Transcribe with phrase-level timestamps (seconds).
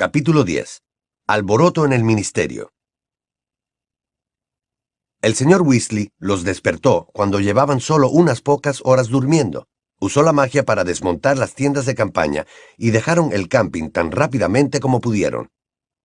[0.00, 0.84] Capítulo 10.
[1.26, 2.70] Alboroto en el ministerio.
[5.20, 9.66] El señor Weasley los despertó cuando llevaban solo unas pocas horas durmiendo.
[9.98, 14.78] Usó la magia para desmontar las tiendas de campaña y dejaron el camping tan rápidamente
[14.78, 15.48] como pudieron.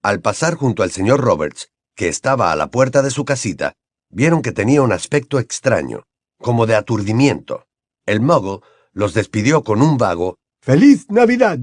[0.02, 3.73] Al pasar junto al señor Roberts, que estaba a la puerta de su casita,
[4.10, 6.07] vieron que tenía un aspecto extraño,
[6.39, 7.68] como de aturdimiento.
[8.07, 11.60] El muggle los despidió con un vago ¡Feliz Navidad!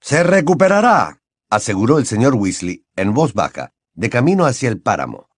[0.00, 1.20] Se recuperará,
[1.50, 5.28] aseguró el señor Weasley en voz baja, de camino hacia el páramo.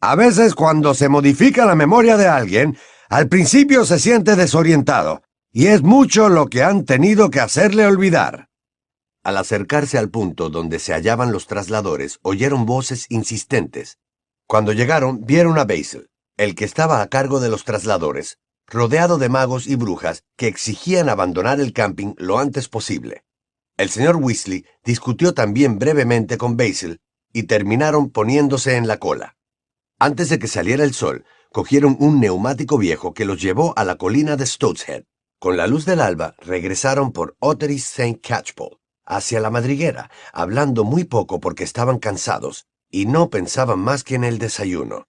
[0.00, 2.76] A veces cuando se modifica la memoria de alguien,
[3.08, 8.48] al principio se siente desorientado, y es mucho lo que han tenido que hacerle olvidar.
[9.22, 13.98] Al acercarse al punto donde se hallaban los trasladores, oyeron voces insistentes.
[14.46, 18.38] Cuando llegaron, vieron a Basil, el que estaba a cargo de los trasladores,
[18.68, 23.24] rodeado de magos y brujas que exigían abandonar el camping lo antes posible.
[23.76, 27.00] El señor Weasley discutió también brevemente con Basil
[27.32, 29.36] y terminaron poniéndose en la cola.
[29.98, 33.96] Antes de que saliera el sol, cogieron un neumático viejo que los llevó a la
[33.96, 35.04] colina de Stoteshead.
[35.38, 38.20] Con la luz del alba regresaron por Ottery St.
[38.20, 44.14] Catchpole, hacia la madriguera, hablando muy poco porque estaban cansados y no pensaban más que
[44.14, 45.06] en el desayuno.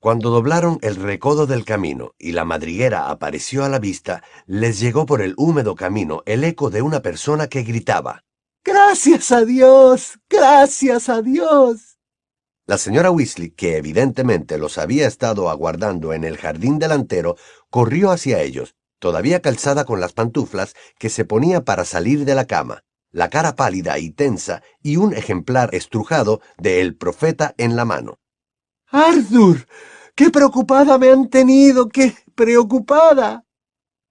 [0.00, 5.06] Cuando doblaron el recodo del camino y la madriguera apareció a la vista, les llegó
[5.06, 8.22] por el húmedo camino el eco de una persona que gritaba.
[8.64, 10.20] Gracias a Dios.
[10.30, 11.98] Gracias a Dios.
[12.64, 17.34] La señora Weasley, que evidentemente los había estado aguardando en el jardín delantero,
[17.68, 22.46] corrió hacia ellos, todavía calzada con las pantuflas que se ponía para salir de la
[22.46, 27.84] cama, la cara pálida y tensa y un ejemplar estrujado de El Profeta en la
[27.84, 28.20] mano.
[28.90, 29.66] Arthur,
[30.14, 33.44] qué preocupada me han tenido, qué preocupada.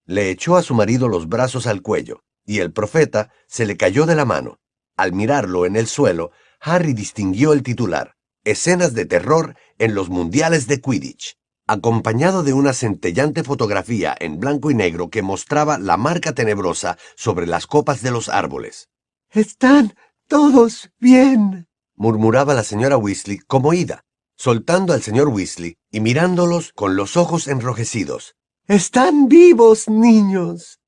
[0.05, 4.05] Le echó a su marido los brazos al cuello, y el profeta se le cayó
[4.05, 4.59] de la mano.
[4.95, 10.67] Al mirarlo en el suelo, Harry distinguió el titular, Escenas de terror en los Mundiales
[10.67, 16.33] de Quidditch, acompañado de una centellante fotografía en blanco y negro que mostraba la marca
[16.33, 18.89] tenebrosa sobre las copas de los árboles.
[19.31, 19.95] Están
[20.27, 24.06] todos bien, murmuraba la señora Weasley como ida
[24.37, 28.35] soltando al señor Weasley y mirándolos con los ojos enrojecidos.
[28.67, 30.79] Están vivos, niños.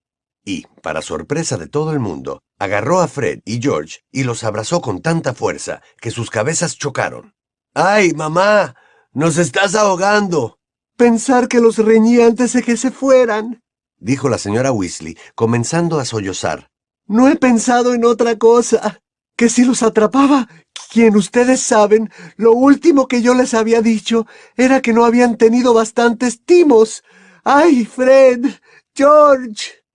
[0.45, 4.81] Y, para sorpresa de todo el mundo, agarró a Fred y George y los abrazó
[4.81, 7.35] con tanta fuerza que sus cabezas chocaron.
[7.73, 8.75] ¡Ay, mamá!
[9.11, 10.59] ¡Nos estás ahogando!
[10.95, 13.61] Pensar que los reñí antes de que se fueran,
[13.99, 16.69] dijo la señora Weasley, comenzando a sollozar.
[17.05, 19.01] No he pensado en otra cosa.
[19.39, 20.49] Que si los atrapaba,
[20.91, 24.27] quien ustedes saben, lo último que yo les había dicho
[24.57, 27.05] era que no habían tenido bastantes timos.
[27.45, 28.47] ¡Ay, Fred!
[28.93, 29.85] ¡George!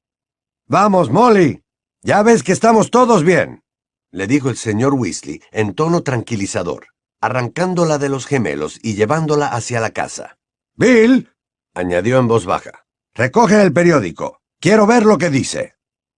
[0.67, 1.61] Vamos, Molly.
[2.03, 3.63] Ya ves que estamos todos bien,
[4.13, 6.87] le dijo el señor Weasley en tono tranquilizador,
[7.21, 10.39] arrancándola de los gemelos y llevándola hacia la casa.
[10.75, 11.35] Bill,
[11.75, 14.41] añadió en voz baja, recoge el periódico.
[14.59, 15.75] Quiero ver lo que dice.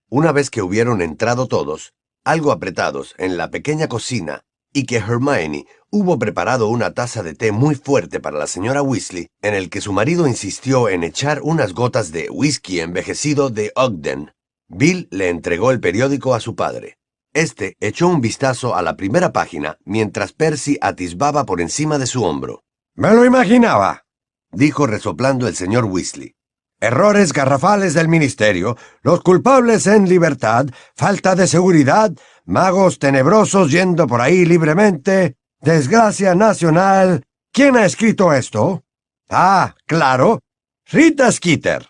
[0.09, 1.91] Una vez que hubieron entrado todos,
[2.23, 7.51] algo apretados, en la pequeña cocina, y que Hermione hubo preparado una taza de té
[7.51, 11.73] muy fuerte para la señora Weasley, en el que su marido insistió en echar unas
[11.73, 14.31] gotas de whisky envejecido de Ogden.
[14.67, 16.97] Bill le entregó el periódico a su padre.
[17.33, 22.23] Este echó un vistazo a la primera página mientras Percy atisbaba por encima de su
[22.23, 22.63] hombro.
[22.95, 24.05] Me lo imaginaba,
[24.51, 26.36] dijo resoplando el señor Weasley.
[26.79, 32.11] Errores garrafales del ministerio, los culpables en libertad, falta de seguridad,
[32.45, 37.23] magos tenebrosos yendo por ahí libremente, desgracia nacional.
[37.51, 38.83] ¿Quién ha escrito esto?
[39.27, 40.41] Ah, claro,
[40.85, 41.87] Rita Skeeter.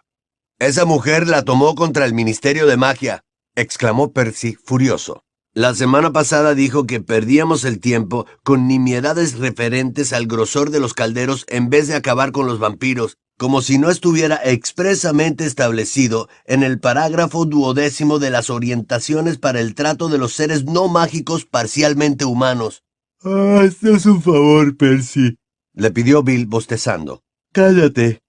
[0.57, 5.25] Esa mujer la tomó contra el Ministerio de Magia, exclamó Percy furioso.
[5.53, 10.93] La semana pasada dijo que perdíamos el tiempo con nimiedades referentes al grosor de los
[10.93, 16.63] calderos en vez de acabar con los vampiros como si no estuviera expresamente establecido en
[16.63, 22.25] el parágrafo duodécimo de las orientaciones para el trato de los seres no mágicos parcialmente
[22.25, 22.83] humanos.
[23.23, 25.37] Ah, es un favor, Percy,
[25.73, 27.21] le pidió Bill bostezando.
[27.53, 28.21] Cállate.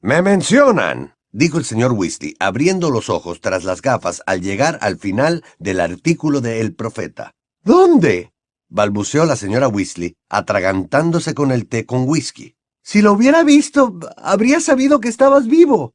[0.00, 4.98] Me mencionan, dijo el señor Weasley, abriendo los ojos tras las gafas al llegar al
[4.98, 7.32] final del artículo de El Profeta.
[7.62, 8.32] ¿Dónde?
[8.68, 12.56] balbuceó la señora Weasley, atragantándose con el té con whisky.
[12.84, 15.94] Si lo hubiera visto, habría sabido que estabas vivo.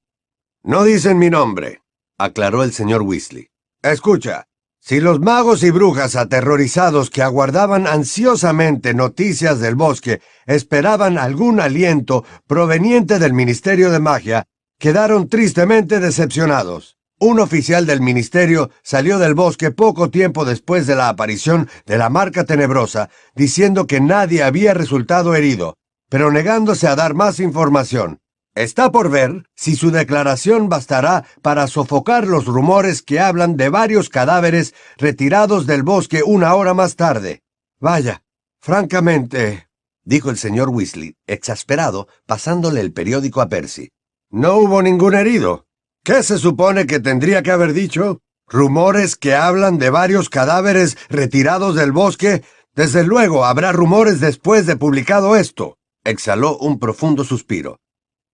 [0.63, 1.83] No dicen mi nombre,
[2.17, 3.47] aclaró el señor Weasley.
[3.83, 4.47] Escucha,
[4.81, 12.25] si los magos y brujas aterrorizados que aguardaban ansiosamente noticias del bosque esperaban algún aliento
[12.47, 14.47] proveniente del Ministerio de Magia,
[14.79, 16.97] quedaron tristemente decepcionados.
[17.19, 22.09] Un oficial del ministerio salió del bosque poco tiempo después de la aparición de la
[22.09, 25.75] marca tenebrosa, diciendo que nadie había resultado herido,
[26.09, 28.19] pero negándose a dar más información.
[28.55, 34.09] Está por ver si su declaración bastará para sofocar los rumores que hablan de varios
[34.09, 37.41] cadáveres retirados del bosque una hora más tarde.
[37.79, 38.23] Vaya,
[38.59, 39.69] francamente,
[40.03, 43.91] dijo el señor Weasley, exasperado, pasándole el periódico a Percy.
[44.29, 45.65] No hubo ningún herido.
[46.03, 48.19] ¿Qué se supone que tendría que haber dicho?
[48.47, 52.43] ¿Rumores que hablan de varios cadáveres retirados del bosque?
[52.75, 55.78] Desde luego habrá rumores después de publicado esto.
[56.03, 57.79] Exhaló un profundo suspiro.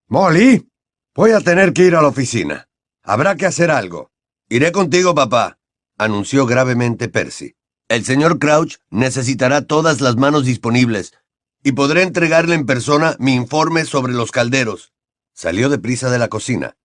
[0.07, 0.69] Molly,
[1.15, 2.67] voy a tener que ir a la oficina.
[3.03, 4.12] Habrá que hacer algo.
[4.50, 5.57] Iré contigo, papá,
[5.97, 7.56] anunció gravemente Percy.
[7.88, 11.13] El señor Crouch necesitará todas las manos disponibles,
[11.63, 14.94] y podré entregarle en persona mi informe sobre los calderos.
[15.33, 16.77] Salió deprisa de la cocina.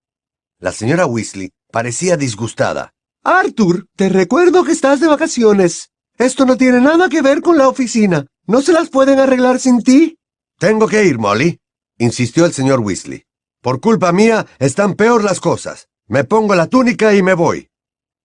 [0.59, 2.93] La señora Weasley parecía disgustada.
[3.23, 5.91] Arthur, te recuerdo que estás de vacaciones.
[6.17, 8.25] Esto no tiene nada que ver con la oficina.
[8.47, 10.17] ¿No se las pueden arreglar sin ti?
[10.61, 11.59] Tengo que ir, Molly,
[11.97, 13.25] insistió el señor Weasley.
[13.63, 15.89] Por culpa mía están peor las cosas.
[16.05, 17.71] Me pongo la túnica y me voy.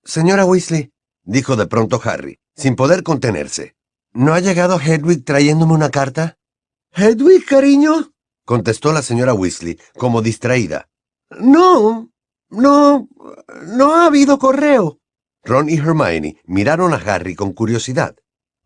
[0.04, 0.92] Señora Weasley,
[1.24, 3.74] dijo de pronto Harry, sin poder contenerse.
[4.12, 6.36] ¿No ha llegado Hedwig trayéndome una carta?
[6.94, 8.12] ¿Hedwig, cariño?
[8.44, 10.90] contestó la señora Weasley, como distraída.
[11.30, 12.10] No,
[12.50, 13.08] no,
[13.78, 15.00] no ha habido correo.
[15.42, 18.14] Ron y Hermione miraron a Harry con curiosidad.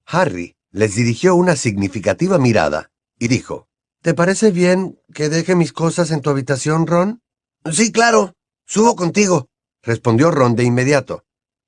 [0.06, 2.89] Harry les dirigió una significativa mirada
[3.20, 3.68] y dijo,
[4.02, 7.22] ¿Te parece bien que deje mis cosas en tu habitación, Ron?
[7.70, 8.34] Sí, claro.
[8.66, 9.50] Subo contigo,
[9.82, 11.24] respondió Ron de inmediato.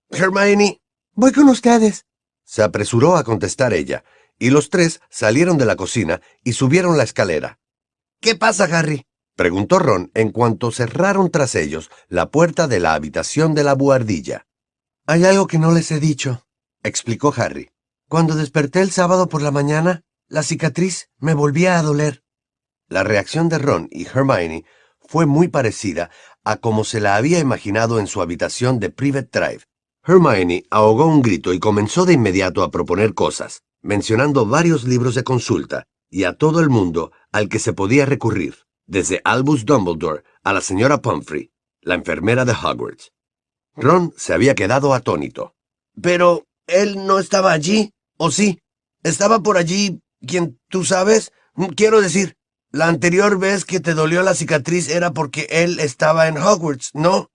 [0.08, 0.80] Hermione.
[1.14, 2.06] Voy con ustedes.
[2.44, 4.02] Se apresuró a contestar ella,
[4.38, 7.58] y los tres salieron de la cocina y subieron la escalera.
[8.20, 9.04] ¿Qué pasa, Harry?
[9.36, 14.46] preguntó Ron en cuanto cerraron tras ellos la puerta de la habitación de la buhardilla.
[15.06, 16.46] Hay algo que no les he dicho,
[16.82, 17.70] explicó Harry.
[18.08, 22.24] Cuando desperté el sábado por la mañana, la cicatriz me volvía a doler.
[22.88, 24.64] La reacción de Ron y Hermione
[25.06, 26.10] fue muy parecida
[26.42, 29.64] a como se la había imaginado en su habitación de Private Drive.
[30.02, 35.22] Hermione ahogó un grito y comenzó de inmediato a proponer cosas, mencionando varios libros de
[35.22, 38.56] consulta y a todo el mundo al que se podía recurrir
[38.86, 41.52] desde Albus Dumbledore a la señora Pumphrey,
[41.82, 43.12] la enfermera de Hogwarts.
[43.76, 45.54] Ron se había quedado atónito.
[46.00, 48.60] Pero él no estaba allí, ¿o sí?
[49.02, 51.32] Estaba por allí, quien tú sabes.
[51.76, 52.36] Quiero decir,
[52.70, 57.30] la anterior vez que te dolió la cicatriz era porque él estaba en Hogwarts, ¿no?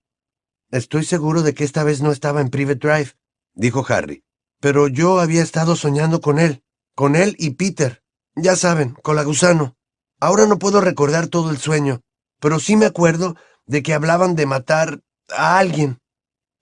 [0.70, 3.12] Estoy seguro de que esta vez no estaba en Private Drive,
[3.54, 4.24] dijo Harry.
[4.60, 6.64] Pero yo había estado soñando con él,
[6.94, 8.02] con él y Peter.
[8.34, 9.76] Ya saben, con la gusano.
[10.20, 12.02] Ahora no puedo recordar todo el sueño,
[12.40, 13.36] pero sí me acuerdo
[13.66, 16.00] de que hablaban de matar a alguien.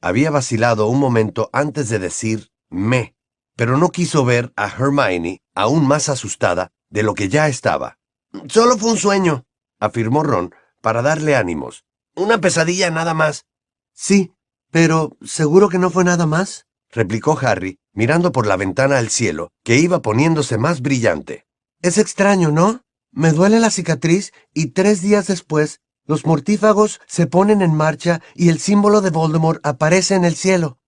[0.03, 3.17] Había vacilado un momento antes de decir me,
[3.57, 7.99] pero no quiso ver a Hermione aún más asustada de lo que ya estaba.
[8.47, 9.45] Solo fue un sueño,
[9.81, 11.85] afirmó Ron para darle ánimos.
[12.15, 13.47] Una pesadilla nada más.
[13.93, 14.33] Sí,
[14.71, 16.67] pero ¿seguro que no fue nada más?
[16.91, 21.47] replicó Harry, mirando por la ventana al cielo, que iba poniéndose más brillante.
[21.83, 22.83] Es extraño, ¿no?
[23.11, 28.49] Me duele la cicatriz y tres días después los mortífagos se ponen en marcha y
[28.49, 30.79] el símbolo de Voldemort aparece en el cielo.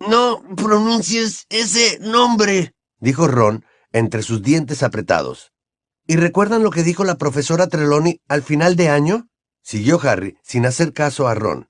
[0.00, 3.64] No pronuncies ese nombre, dijo Ron
[3.98, 5.52] entre sus dientes apretados.
[6.06, 9.28] ¿Y recuerdan lo que dijo la profesora Trelawney al final de año?
[9.62, 11.68] Siguió Harry sin hacer caso a Ron.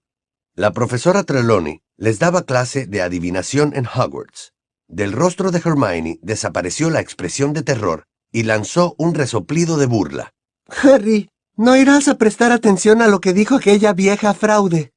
[0.54, 4.52] La profesora Trelawney les daba clase de adivinación en Hogwarts.
[4.88, 10.34] Del rostro de Hermione desapareció la expresión de terror y lanzó un resoplido de burla.
[10.68, 14.92] Harry, no irás a prestar atención a lo que dijo aquella vieja fraude.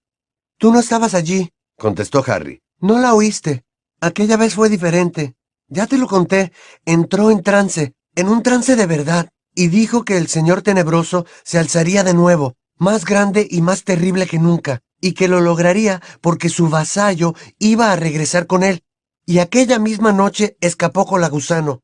[0.57, 2.62] Tú no estabas allí, contestó Harry.
[2.79, 3.63] No la oíste.
[4.01, 5.36] Aquella vez fue diferente.
[5.70, 6.52] Ya te lo conté.
[6.86, 11.60] Entró en trance, en un trance de verdad, y dijo que el señor tenebroso se
[11.60, 16.50] alzaría de nuevo, más grande y más terrible que nunca, y que lo lograría porque
[16.50, 18.84] su vasallo iba a regresar con él.
[19.26, 21.82] Y aquella misma noche escapó con la gusano.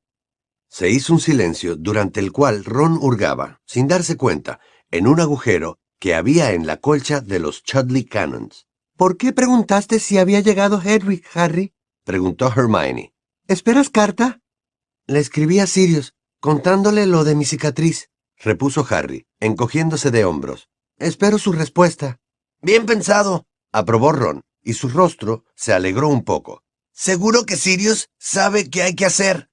[0.67, 5.79] Se hizo un silencio durante el cual Ron hurgaba, sin darse cuenta, en un agujero
[5.99, 8.67] que había en la colcha de los Chudley Cannons.
[8.97, 11.73] ¿Por qué preguntaste si había llegado Hedwig, Harry?
[12.03, 13.14] preguntó Hermione.
[13.47, 14.41] ¿Esperas carta?
[15.05, 20.67] Le escribí a Sirius, contándole lo de mi cicatriz, repuso Harry, encogiéndose de hombros.
[20.97, 22.17] Espero su respuesta.
[22.63, 26.63] Bien pensado, aprobó Ron, y su rostro se alegró un poco.
[26.91, 29.51] Seguro que Sirius sabe qué hay que hacer.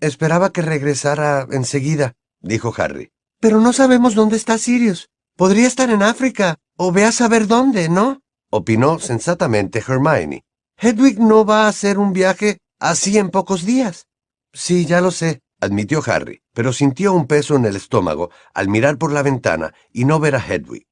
[0.00, 3.10] Esperaba que regresara enseguida, dijo Harry.
[3.40, 5.08] Pero no sabemos dónde está Sirius.
[5.34, 8.20] Podría estar en África, o ve a saber dónde, ¿no?
[8.50, 10.44] opinó sensatamente Hermione.
[10.76, 14.08] Hedwig no va a hacer un viaje así en pocos días.
[14.52, 18.98] Sí, ya lo sé, admitió Harry, pero sintió un peso en el estómago al mirar
[18.98, 20.86] por la ventana y no ver a Hedwig.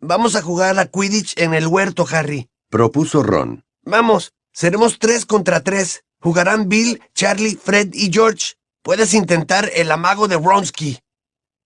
[0.00, 2.48] Vamos a jugar a Quidditch en el huerto, Harry.
[2.70, 3.64] Propuso Ron.
[3.82, 6.04] Vamos, seremos tres contra tres.
[6.20, 8.54] Jugarán Bill, Charlie, Fred y George.
[8.82, 10.98] Puedes intentar el amago de Ronsky.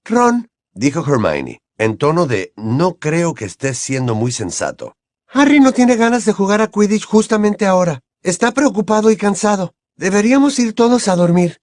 [0.05, 4.95] Ron, dijo Hermione, en tono de no creo que estés siendo muy sensato.
[5.29, 8.01] Harry no tiene ganas de jugar a Quidditch justamente ahora.
[8.23, 9.75] Está preocupado y cansado.
[9.97, 11.61] Deberíamos ir todos a dormir.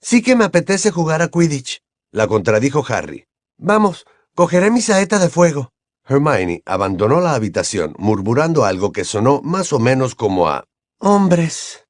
[0.00, 1.82] Sí que me apetece jugar a Quidditch,
[2.12, 3.26] la contradijo Harry.
[3.58, 4.06] Vamos,
[4.36, 5.72] cogeré mi saeta de fuego.
[6.04, 10.64] Hermione abandonó la habitación murmurando algo que sonó más o menos como a
[11.00, 11.84] hombres.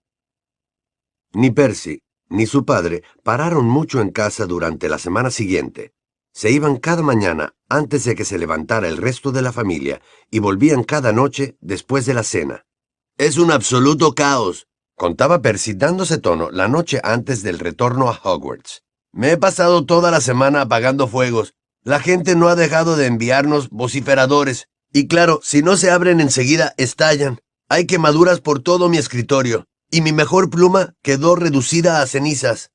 [1.32, 5.92] Ni Percy ni su padre pararon mucho en casa durante la semana siguiente.
[6.32, 10.38] Se iban cada mañana antes de que se levantara el resto de la familia y
[10.38, 12.64] volvían cada noche después de la cena.
[13.20, 18.80] Es un absoluto caos, contaba Percy dándose tono la noche antes del retorno a Hogwarts.
[19.12, 21.52] Me he pasado toda la semana apagando fuegos.
[21.84, 24.68] La gente no ha dejado de enviarnos vociferadores.
[24.90, 27.40] Y claro, si no se abren enseguida, estallan.
[27.68, 29.66] Hay quemaduras por todo mi escritorio.
[29.90, 32.70] Y mi mejor pluma quedó reducida a cenizas.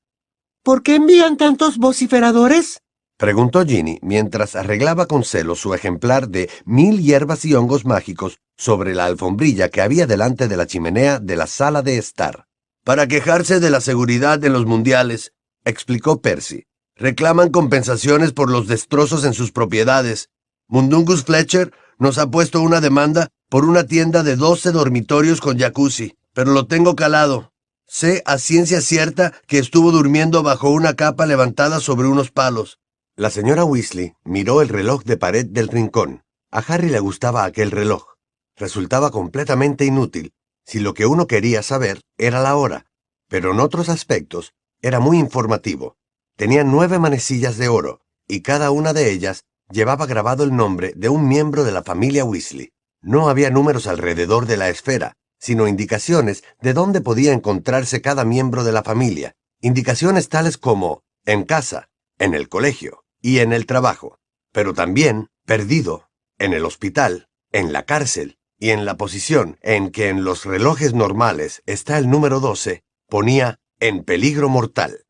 [0.62, 2.82] ¿Por qué envían tantos vociferadores?
[3.16, 8.94] Preguntó Ginny mientras arreglaba con celo su ejemplar de mil hierbas y hongos mágicos sobre
[8.94, 12.46] la alfombrilla que había delante de la chimenea de la sala de estar.
[12.84, 15.32] Para quejarse de la seguridad en los mundiales,
[15.64, 16.64] explicó Percy.
[16.94, 20.30] Reclaman compensaciones por los destrozos en sus propiedades.
[20.68, 26.16] Mundungus Fletcher nos ha puesto una demanda por una tienda de 12 dormitorios con jacuzzi,
[26.32, 27.52] pero lo tengo calado.
[27.86, 32.78] Sé a ciencia cierta que estuvo durmiendo bajo una capa levantada sobre unos palos.
[33.14, 36.22] La señora Weasley miró el reloj de pared del rincón.
[36.50, 38.15] A Harry le gustaba aquel reloj.
[38.56, 40.32] Resultaba completamente inútil
[40.64, 42.86] si lo que uno quería saber era la hora,
[43.28, 45.96] pero en otros aspectos era muy informativo.
[46.36, 51.08] Tenía nueve manecillas de oro, y cada una de ellas llevaba grabado el nombre de
[51.08, 52.70] un miembro de la familia Weasley.
[53.02, 58.64] No había números alrededor de la esfera, sino indicaciones de dónde podía encontrarse cada miembro
[58.64, 64.18] de la familia, indicaciones tales como en casa, en el colegio, y en el trabajo,
[64.50, 66.08] pero también perdido,
[66.38, 70.94] en el hospital, en la cárcel y en la posición en que en los relojes
[70.94, 75.04] normales está el número 12, ponía en peligro mortal.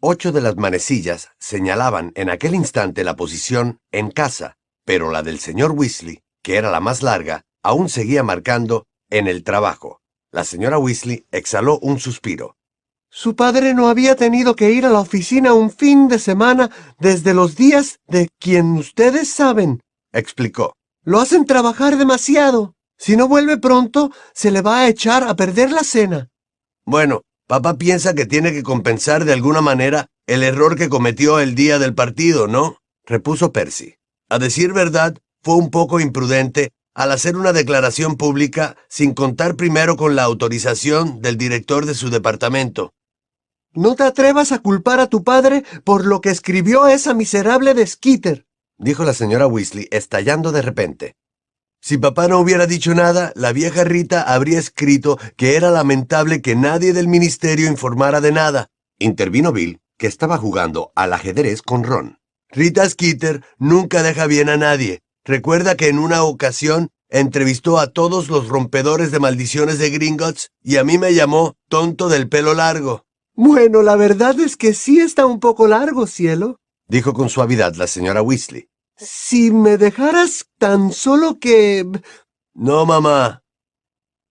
[0.00, 5.38] Ocho de las manecillas señalaban en aquel instante la posición en casa, pero la del
[5.38, 10.00] señor Weasley, que era la más larga, aún seguía marcando en el trabajo.
[10.30, 12.56] La señora Weasley exhaló un suspiro.
[13.10, 17.34] Su padre no había tenido que ir a la oficina un fin de semana desde
[17.34, 20.76] los días de quien ustedes saben, explicó.
[21.10, 22.76] Lo hacen trabajar demasiado.
[22.96, 26.30] Si no vuelve pronto, se le va a echar a perder la cena.
[26.86, 31.56] Bueno, papá piensa que tiene que compensar de alguna manera el error que cometió el
[31.56, 32.76] día del partido, ¿no?
[33.04, 33.96] repuso Percy.
[34.28, 39.96] A decir verdad, fue un poco imprudente al hacer una declaración pública sin contar primero
[39.96, 42.92] con la autorización del director de su departamento.
[43.74, 47.84] No te atrevas a culpar a tu padre por lo que escribió esa miserable de
[47.84, 48.46] Skeeter,
[48.80, 51.14] dijo la señora Weasley, estallando de repente.
[51.82, 56.56] Si papá no hubiera dicho nada, la vieja Rita habría escrito que era lamentable que
[56.56, 58.68] nadie del ministerio informara de nada.
[58.98, 62.18] Intervino Bill, que estaba jugando al ajedrez con Ron.
[62.50, 65.00] Rita Skeeter nunca deja bien a nadie.
[65.24, 70.76] Recuerda que en una ocasión entrevistó a todos los rompedores de maldiciones de Gringotts y
[70.76, 73.04] a mí me llamó tonto del pelo largo.
[73.34, 76.58] Bueno, la verdad es que sí está un poco largo, cielo,
[76.88, 78.69] dijo con suavidad la señora Weasley.
[79.02, 81.86] Si me dejaras tan solo que...
[82.52, 83.42] No, mamá.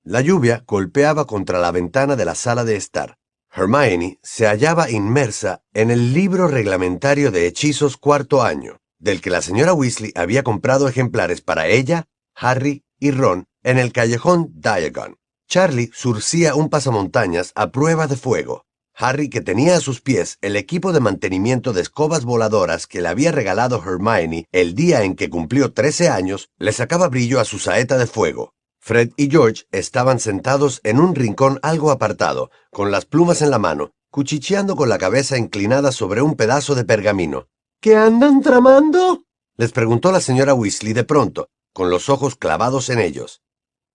[0.04, 3.18] La lluvia golpeaba contra la ventana de la sala de estar.
[3.52, 9.42] Hermione se hallaba inmersa en el libro reglamentario de hechizos cuarto año, del que la
[9.42, 15.18] señora Weasley había comprado ejemplares para ella, Harry y Ron en el callejón Diagon.
[15.48, 18.68] Charlie surcía un pasamontañas a prueba de fuego.
[19.02, 23.08] Harry, que tenía a sus pies el equipo de mantenimiento de escobas voladoras que le
[23.08, 27.60] había regalado Hermione el día en que cumplió 13 años, le sacaba brillo a su
[27.60, 28.54] saeta de fuego.
[28.82, 33.58] Fred y George estaban sentados en un rincón algo apartado, con las plumas en la
[33.58, 37.48] mano, cuchicheando con la cabeza inclinada sobre un pedazo de pergamino.
[37.80, 39.24] ¿Qué andan tramando?
[39.56, 43.42] les preguntó la señora Weasley de pronto, con los ojos clavados en ellos.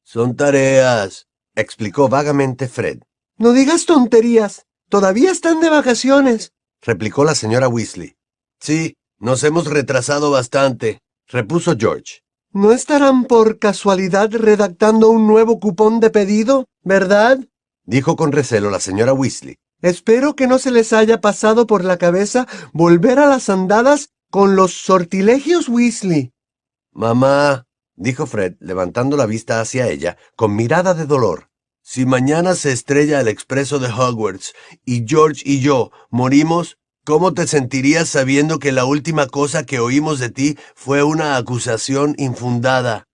[0.02, 3.00] Son tareas, explicó vagamente Fred.
[3.36, 4.66] No digas tonterías.
[4.88, 8.16] Todavía están de vacaciones, replicó la señora Weasley.
[8.60, 12.20] Sí, nos hemos retrasado bastante, repuso George.
[12.52, 17.40] ¿No estarán por casualidad redactando un nuevo cupón de pedido, verdad?
[17.84, 19.56] dijo con recelo la señora Weasley.
[19.82, 24.56] Espero que no se les haya pasado por la cabeza volver a las andadas con
[24.56, 26.32] los sortilegios Weasley.
[26.92, 31.50] Mamá, dijo Fred, levantando la vista hacia ella, con mirada de dolor.
[31.86, 34.54] Si mañana se estrella el expreso de Hogwarts
[34.86, 40.18] y George y yo morimos, ¿cómo te sentirías sabiendo que la última cosa que oímos
[40.18, 43.04] de ti fue una acusación infundada?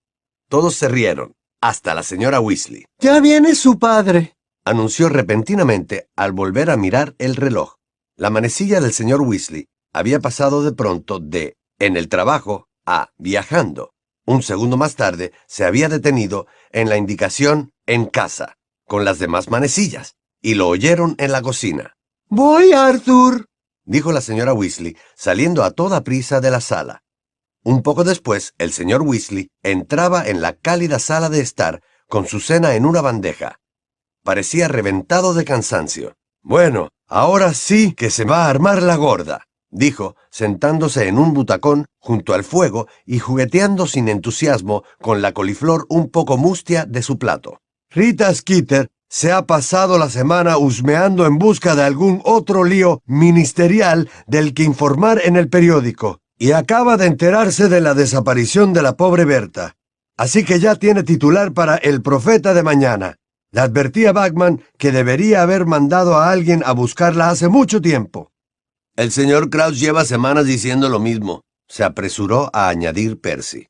[0.48, 2.84] Todos se rieron, hasta la señora Weasley.
[3.00, 7.74] Ya viene su padre, anunció repentinamente al volver a mirar el reloj.
[8.16, 13.90] La manecilla del señor Weasley había pasado de pronto de en el trabajo a viajando.
[14.26, 18.58] Un segundo más tarde se había detenido en la indicación en casa
[18.90, 21.94] con las demás manecillas, y lo oyeron en la cocina.
[22.28, 23.46] Voy, Arthur,
[23.84, 27.04] dijo la señora Weasley, saliendo a toda prisa de la sala.
[27.62, 32.40] Un poco después, el señor Weasley entraba en la cálida sala de estar con su
[32.40, 33.60] cena en una bandeja.
[34.24, 36.16] Parecía reventado de cansancio.
[36.42, 41.86] Bueno, ahora sí que se va a armar la gorda, dijo, sentándose en un butacón
[42.00, 47.18] junto al fuego y jugueteando sin entusiasmo con la coliflor un poco mustia de su
[47.18, 47.60] plato.
[47.92, 54.08] Rita Skeeter se ha pasado la semana husmeando en busca de algún otro lío ministerial
[54.28, 58.96] del que informar en el periódico, y acaba de enterarse de la desaparición de la
[58.96, 59.74] pobre Berta.
[60.16, 63.16] Así que ya tiene titular para El Profeta de Mañana.
[63.50, 68.30] Le advertí a Bagman que debería haber mandado a alguien a buscarla hace mucho tiempo.
[68.94, 73.69] El señor Kraus lleva semanas diciendo lo mismo, se apresuró a añadir Percy.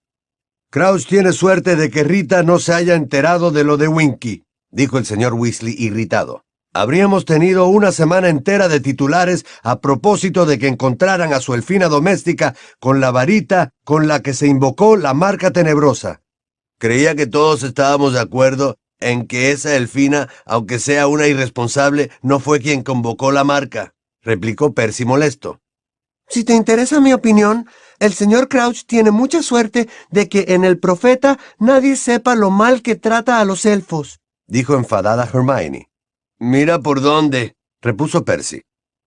[0.73, 4.99] Kraus tiene suerte de que Rita no se haya enterado de lo de Winky, dijo
[4.99, 6.45] el señor Weasley irritado.
[6.73, 11.89] Habríamos tenido una semana entera de titulares a propósito de que encontraran a su elfina
[11.89, 16.23] doméstica con la varita con la que se invocó la marca tenebrosa.
[16.79, 22.39] Creía que todos estábamos de acuerdo en que esa elfina, aunque sea una irresponsable, no
[22.39, 25.61] fue quien convocó la marca, replicó Percy molesto.
[26.28, 27.67] Si te interesa mi opinión,
[28.00, 32.82] el señor Crouch tiene mucha suerte de que en el profeta nadie sepa lo mal
[32.82, 35.91] que trata a los elfos, dijo enfadada Hermione.
[36.39, 38.63] Mira por dónde, repuso Percy.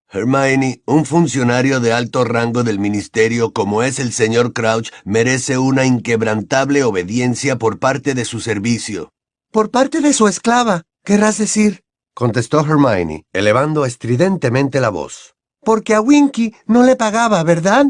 [0.09, 5.85] Hermione, un funcionario de alto rango del ministerio como es el señor Crouch merece una
[5.85, 9.09] inquebrantable obediencia por parte de su servicio.
[9.51, 11.81] Por parte de su esclava, querrás decir,
[12.13, 15.33] contestó Hermione, elevando estridentemente la voz.
[15.61, 17.87] Porque a Winky no le pagaba, ¿verdad?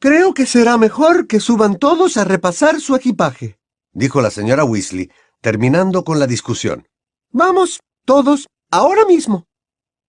[0.00, 3.58] Creo que será mejor que suban todos a repasar su equipaje,
[3.92, 6.86] dijo la señora Weasley, terminando con la discusión.
[7.32, 9.46] Vamos, todos, ahora mismo.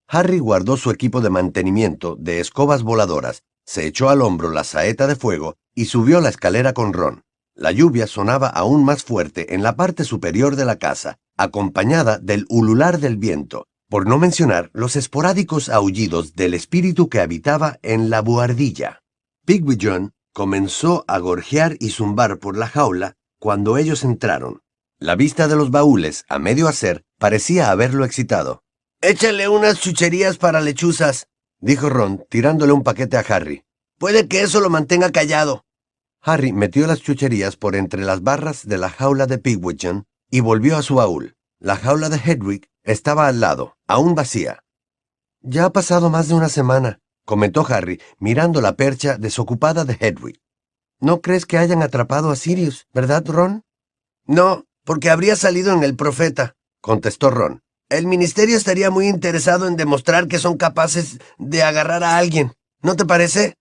[0.08, 5.08] Harry guardó su equipo de mantenimiento de escobas voladoras, se echó al hombro la saeta
[5.08, 7.24] de fuego y subió la escalera con Ron.
[7.56, 12.46] La lluvia sonaba aún más fuerte en la parte superior de la casa, acompañada del
[12.48, 18.22] ulular del viento, por no mencionar los esporádicos aullidos del espíritu que habitaba en la
[18.22, 19.02] buhardilla.
[19.46, 24.62] Pigwidgeon comenzó a gorjear y zumbar por la jaula cuando ellos entraron.
[25.00, 28.64] La vista de los baúles, a medio hacer, parecía haberlo excitado.
[29.02, 31.28] Échale unas chucherías para lechuzas,
[31.60, 33.64] dijo Ron, tirándole un paquete a Harry.
[33.98, 35.66] Puede que eso lo mantenga callado.
[36.22, 40.78] Harry metió las chucherías por entre las barras de la jaula de Pigwidgeon y volvió
[40.78, 41.38] a su baúl.
[41.60, 44.64] La jaula de Hedwig estaba al lado, aún vacía.
[45.42, 50.42] Ya ha pasado más de una semana, comentó Harry, mirando la percha desocupada de Hedwig.
[51.00, 53.62] ¿No crees que hayan atrapado a Sirius, verdad, Ron?
[54.26, 57.62] No, porque habría salido en el profeta, contestó Ron.
[57.88, 62.54] El ministerio estaría muy interesado en demostrar que son capaces de agarrar a alguien.
[62.82, 63.54] ¿No te parece?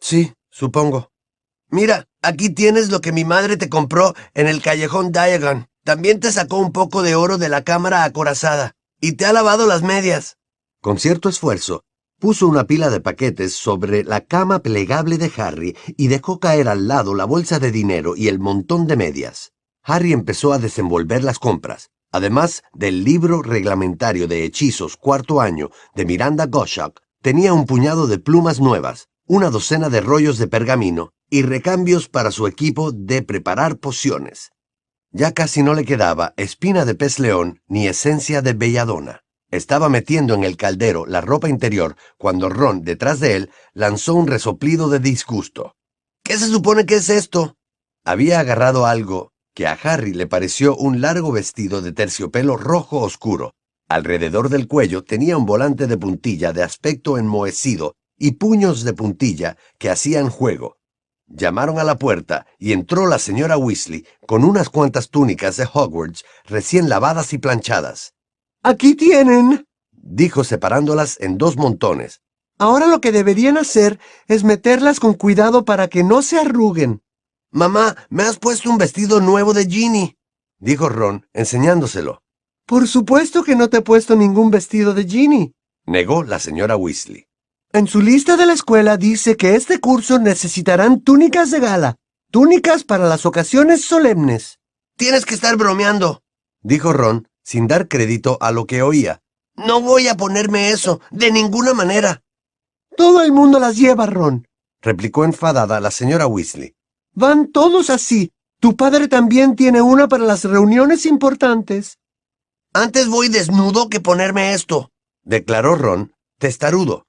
[0.00, 1.10] Sí, supongo.
[1.68, 5.68] Mira, aquí tienes lo que mi madre te compró en el callejón Diagon.
[5.84, 8.76] También te sacó un poco de oro de la cámara acorazada.
[8.98, 10.38] Y te ha lavado las medias.
[10.80, 11.84] Con cierto esfuerzo,
[12.20, 16.86] Puso una pila de paquetes sobre la cama plegable de Harry y dejó caer al
[16.86, 19.52] lado la bolsa de dinero y el montón de medias.
[19.82, 26.04] Harry empezó a desenvolver las compras, además del libro reglamentario de hechizos cuarto año de
[26.04, 31.40] Miranda Goshawk, tenía un puñado de plumas nuevas, una docena de rollos de pergamino y
[31.40, 34.50] recambios para su equipo de preparar pociones.
[35.10, 39.22] Ya casi no le quedaba espina de pez león ni esencia de belladona.
[39.50, 44.28] Estaba metiendo en el caldero la ropa interior cuando Ron, detrás de él, lanzó un
[44.28, 45.74] resoplido de disgusto.
[46.22, 47.56] ¿Qué se supone que es esto?
[48.04, 53.54] Había agarrado algo que a Harry le pareció un largo vestido de terciopelo rojo oscuro.
[53.88, 59.56] Alrededor del cuello tenía un volante de puntilla de aspecto enmohecido y puños de puntilla
[59.78, 60.76] que hacían juego.
[61.26, 66.24] Llamaron a la puerta y entró la señora Weasley con unas cuantas túnicas de Hogwarts
[66.44, 68.14] recién lavadas y planchadas.
[68.62, 72.20] Aquí tienen, dijo separándolas en dos montones.
[72.58, 77.02] Ahora lo que deberían hacer es meterlas con cuidado para que no se arruguen.
[77.50, 80.18] Mamá, me has puesto un vestido nuevo de Ginny,
[80.58, 82.22] dijo Ron, enseñándoselo.
[82.66, 85.54] Por supuesto que no te he puesto ningún vestido de Ginny,
[85.86, 87.26] negó la señora Weasley.
[87.72, 91.96] En su lista de la escuela dice que este curso necesitarán túnicas de gala,
[92.30, 94.58] túnicas para las ocasiones solemnes.
[94.98, 96.22] Tienes que estar bromeando,
[96.60, 99.22] dijo Ron, sin dar crédito a lo que oía.
[99.56, 102.22] No voy a ponerme eso, de ninguna manera.
[102.96, 104.46] Todo el mundo las lleva, Ron,
[104.80, 106.76] replicó enfadada la señora Weasley.
[107.12, 108.30] Van todos así.
[108.60, 111.98] Tu padre también tiene una para las reuniones importantes.
[112.72, 114.92] Antes voy desnudo que ponerme esto,
[115.24, 117.06] declaró Ron, testarudo.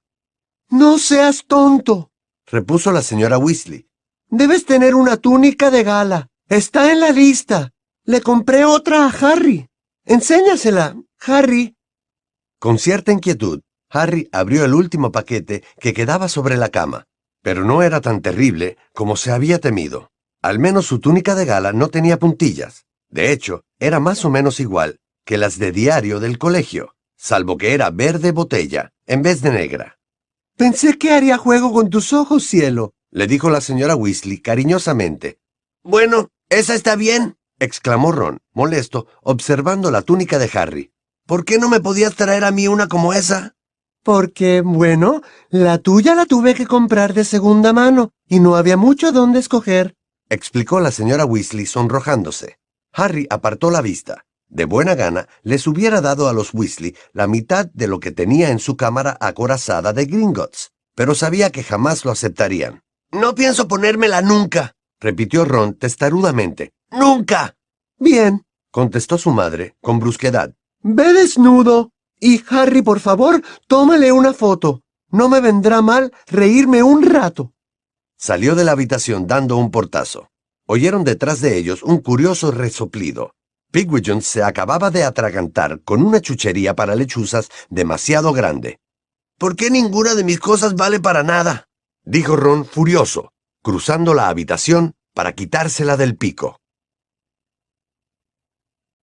[0.70, 2.10] No seas tonto,
[2.46, 3.86] repuso la señora Weasley.
[4.28, 6.30] Debes tener una túnica de gala.
[6.48, 7.70] Está en la lista.
[8.04, 9.68] Le compré otra a Harry.
[10.04, 11.76] Enséñasela, Harry.
[12.58, 17.04] Con cierta inquietud, Harry abrió el último paquete que quedaba sobre la cama,
[17.40, 20.10] pero no era tan terrible como se había temido.
[20.42, 22.84] Al menos su túnica de gala no tenía puntillas.
[23.10, 27.72] De hecho, era más o menos igual que las de diario del colegio, salvo que
[27.72, 30.00] era verde botella en vez de negra.
[30.56, 35.38] Pensé que haría juego con tus ojos, cielo, le dijo la señora Weasley cariñosamente.
[35.84, 40.92] Bueno, esa está bien, exclamó Ron, molesto, observando la túnica de Harry.
[41.26, 43.54] ¿Por qué no me podías traer a mí una como esa?
[44.02, 49.12] Porque, bueno, la tuya la tuve que comprar de segunda mano, y no había mucho
[49.12, 49.94] donde escoger,
[50.28, 52.58] explicó la señora Weasley sonrojándose.
[52.92, 54.24] Harry apartó la vista.
[54.48, 58.50] De buena gana, les hubiera dado a los Weasley la mitad de lo que tenía
[58.50, 62.82] en su cámara acorazada de Gringotts, pero sabía que jamás lo aceptarían.
[63.12, 66.72] No pienso ponérmela nunca, repitió Ron testarudamente.
[66.90, 67.56] ¡Nunca!
[67.98, 70.54] Bien, contestó su madre con brusquedad.
[70.82, 71.90] Ve desnudo.
[72.18, 74.82] Y Harry, por favor, tómale una foto.
[75.10, 77.52] No me vendrá mal reírme un rato.
[78.16, 80.28] Salió de la habitación dando un portazo.
[80.66, 83.34] Oyeron detrás de ellos un curioso resoplido.
[83.72, 88.78] Pigwidgeon se acababa de atragantar con una chuchería para lechuzas demasiado grande.
[89.38, 91.66] ¿Por qué ninguna de mis cosas vale para nada?
[92.04, 93.31] dijo Ron furioso,
[93.62, 96.61] cruzando la habitación para quitársela del pico.